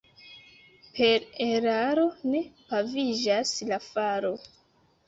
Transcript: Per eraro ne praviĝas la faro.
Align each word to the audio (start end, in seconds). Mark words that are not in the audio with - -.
Per 0.99 1.27
eraro 1.49 2.09
ne 2.33 2.43
praviĝas 2.65 3.57
la 3.71 3.81
faro. 3.93 4.35